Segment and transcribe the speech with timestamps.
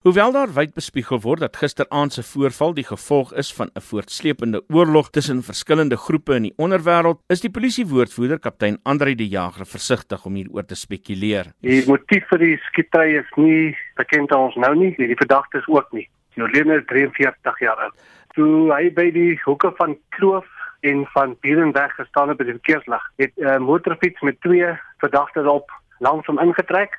[0.00, 4.62] Hoewel daar wyd bespiegel word dat gisteraand se voorval die gevolg is van 'n voortsleepende
[4.68, 10.24] oorlog tussen verskillende groepe in die onderwêreld, is die polisiewoordvoerder kaptein Andrei De Jager versigtig
[10.24, 11.52] om hieroor te spekuleer.
[11.60, 15.92] Die motief vir die skietery is nie bekend aan ons nou nie, die verdagtes ook
[15.92, 16.08] nie.
[16.36, 17.94] Oorledene is 43 jaar oud.
[18.32, 20.48] Toe hy by die hoeke van Kloof
[20.80, 25.46] en van Bierenweg gestaan het by die verkeerslig, het 'n uh, motorfiets met twee verdagtes
[25.46, 26.96] op langs hom ingetrek.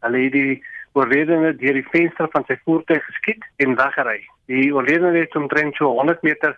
[0.00, 0.62] Hulle het die
[0.98, 4.20] oorledene deur die venster van sy voertuig geskiet en weggery.
[4.52, 6.56] Die oorledene het omtrent so 100 meter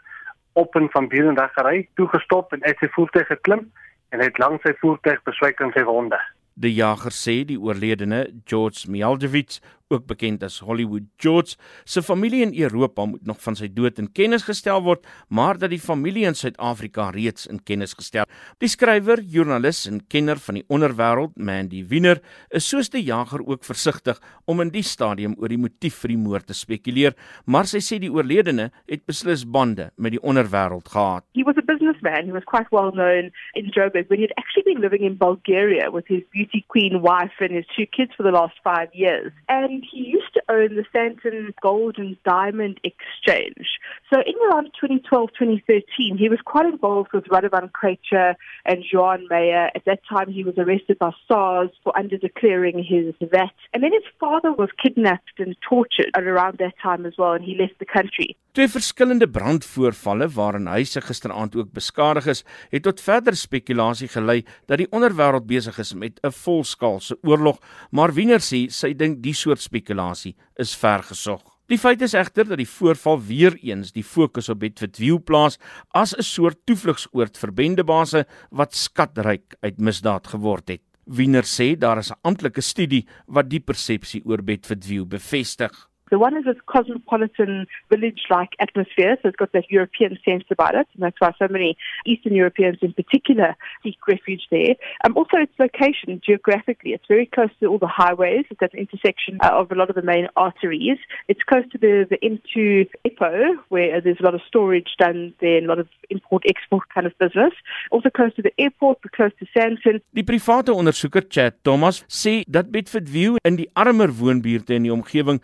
[0.59, 3.66] op en van Bieren weggery, toe gestop en uit sy voertuig geklim
[4.15, 6.19] en het langs sy voertuig beswyk in sy wonde.
[6.55, 9.59] Die jager sê die oorledene, George Mialjevic,
[9.93, 14.09] ook bekend as Hollywood George, se familie in Europa moet nog van sy dood in
[14.12, 18.29] kennis gestel word, maar dat die familie in Suid-Afrika reeds in kennis gestel.
[18.62, 23.65] Die skrywer, joernalis en kenner van die onderwêreld, Mandy Wiener, is soos die jager ook
[23.65, 27.82] versigtig om in die stadium oor die motief vir die moord te spekuleer, maar sy
[27.85, 31.27] sê die oorledene het beslis bande met die onderwêreld gehad.
[31.37, 34.65] He was a businessman, he was quite well known in Joburg, but he had actually
[34.65, 38.32] been living in Bulgaria with his beauty queen wife and his two kids for the
[38.32, 39.32] last 5 years.
[39.49, 43.67] And he used to own the Stanton Gold and Diamond Exchange.
[44.13, 49.71] So in around 2012, 2013, he was quite involved with Radovan Krejcer and Joan Mayer.
[49.75, 53.55] At that time, he was arrested by SARS for underdeclaring his VAT.
[53.73, 57.57] And then his father was kidnapped and tortured around that time as well, and he
[57.59, 58.37] left the country.
[58.55, 64.78] Twee verskillende brandvoorvalle waarin huise gisteraand ook beskadig is, het tot verdere spekulasie gelei dat
[64.78, 67.59] die onderwêreld besig is met 'n volskaalse oorlog,
[67.91, 71.43] maar Wiener sê sy dink die soort spekulasie is vergesog.
[71.66, 75.59] Die feit is egter dat die voorval weer eens die fokus op Bedford View plaas
[75.91, 80.83] as 'n soort toevlugsoord vir bendebase wat skatryk uit misdaad geword het.
[81.06, 85.89] Wiener sê daar is 'n amptelike studie wat die persepsie oor Bedford View bevestig.
[86.15, 90.87] The one is this cosmopolitan village-like atmosphere, so it's got that European sense about it,
[90.94, 91.76] and that's why so many
[92.06, 94.77] Eastern Europeans in particular seek refuge there.
[95.05, 98.44] Um, also, its location geographically, it's very close to all the highways.
[98.49, 100.99] It's at the intersection uh, of a lot of the main arteries.
[101.27, 105.56] It's close to the, the M2 Epo, where there's a lot of storage done there
[105.56, 107.55] and a lot of import-export kind of business.
[107.91, 110.00] Also close to the airport, but close to Sandton.
[110.12, 114.94] Die private ondersoeker Chad Thomas sê dat Bedford View in die armer woonbuurte in die
[114.94, 115.43] omgewing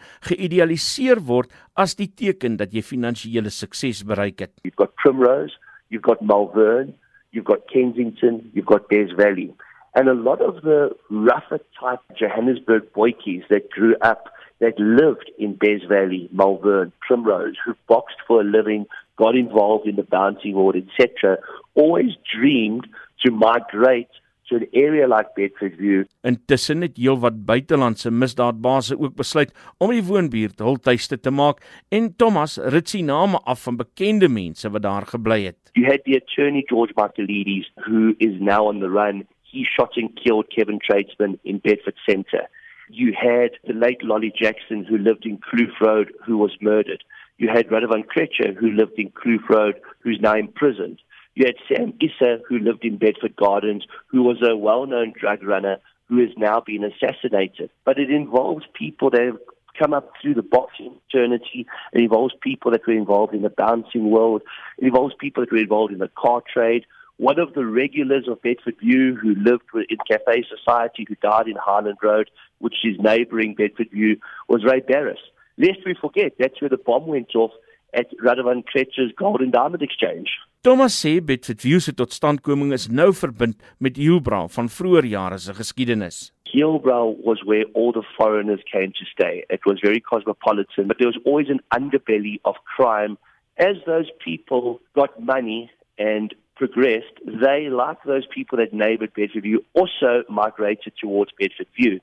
[0.60, 4.52] geïdealiseer word as die teken dat jy finansiële sukses bereik het.
[4.64, 5.56] You've got Primrose,
[5.88, 6.94] you've got Malvern,
[7.32, 9.52] you've got Kensington, you've got Des Valley.
[9.94, 14.28] And a lot of the rougher type Johannesburg boykies that grew up,
[14.60, 19.96] that lived in Des Valley, Malvern, Primrose, who boxed for a living, got involved in
[19.96, 21.38] the bouncing ward, etc.,
[21.74, 22.86] always dreamed
[23.24, 24.08] to migrate
[24.50, 26.04] to an area like Bedford View.
[26.26, 31.62] Intussen het heelwat buitelandse misdaadbase ook besluit om die woonbuurt hul tuiste te maak
[31.94, 35.74] en Thomas rit sy name af van bekende mense wat daar gebly het.
[35.78, 39.26] You had the attorney George Martelides who is now on the run.
[39.52, 42.48] He shot and killed Kevin Tradesman in Bedford Centre.
[42.90, 47.04] You had the late Lolly Jackson who lived in Kloof Road who was murdered.
[47.38, 50.98] You had Radovan Krejcer who lived in Kloof Road who's now imprisoned.
[51.40, 55.42] You had Sam Issa, who lived in Bedford Gardens, who was a well known drug
[55.42, 57.70] runner who has now been assassinated.
[57.86, 59.38] But it involves people that have
[59.78, 61.66] come up through the boxing fraternity.
[61.94, 64.42] It involves people that were involved in the bouncing world.
[64.76, 66.84] It involves people that were involved in the car trade.
[67.16, 71.56] One of the regulars of Bedford View who lived in Cafe Society, who died in
[71.56, 72.28] Highland Road,
[72.58, 75.20] which is neighboring Bedford View, was Ray Barris.
[75.56, 77.52] Lest we forget, that's where the bomb went off
[77.92, 80.30] at Radovan Krejcer's Golden Diamond Exchange.
[80.62, 85.54] Thomas sê Bedford View se totstandkoming is nou verbind met Hillbrow van vroeër jare se
[85.56, 86.18] geskiedenis.
[86.52, 89.44] Hillbrow was where all the foreigners came to stay.
[89.48, 93.16] It was very cosmopolitan, but there was always an underbelly of crime.
[93.56, 99.64] As those people got money and progressed, they, like those people that neighbored Bedford View,
[99.74, 102.00] also migrated towards Bedford View.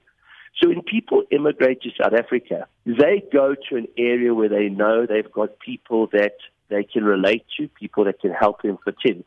[0.59, 5.05] So when people immigrate to South Africa, they go to an area where they know
[5.05, 6.37] they've got people that
[6.69, 9.23] they can relate to, people that can help them fit in.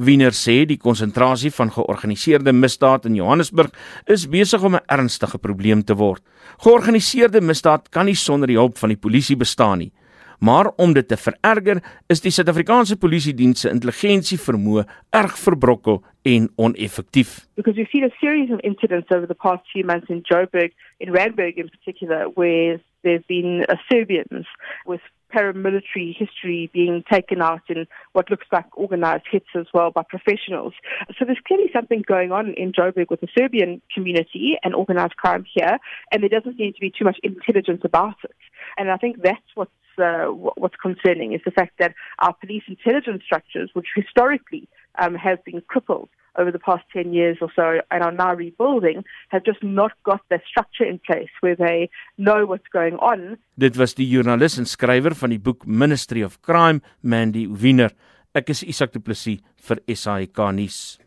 [0.00, 3.74] Wiener sê die konsentrasie van georganiseerde misdaad in Johannesburg
[4.06, 6.22] is besig om 'n ernstige probleem te word.
[6.64, 9.92] Georganiseerde misdaad kan nie sonder die hulp van die polisie bestaan nie.
[10.40, 16.00] Maar om dit te vererger, is die Suid-Afrikaanse Polisie Diens se intelligensie vermoë erg verbrokkel
[16.24, 17.34] en oneffektief.
[17.60, 21.12] Because we've seen a series of incidents over the past few months in Joburg, in
[21.12, 24.46] Randburg in particular, where there's been uh, Serbians
[24.86, 25.00] with
[25.32, 30.72] paramilitary history being taken out in what looks like organized hits as well by professionals.
[31.18, 35.44] So there's clearly something going on in Joburg with the Serbian community and organized crime
[35.54, 35.78] here,
[36.10, 38.34] and there doesn't seem to be too much intelligence about it.
[38.76, 43.22] And I think that's what's uh, what's concerning is the fact that our police intelligence
[43.24, 46.08] structures, which historically um, have been crippled
[46.38, 50.20] over the past 10 years or so and are now rebuilding, have just not got
[50.30, 53.36] that structure in place where they know what's going on.
[53.58, 57.90] Dit was die joernalis en skrywer van die boek Ministry of Crime, Mandy Wiener.
[58.34, 61.00] Ek is Isak Du Plessis vir SAK nuus.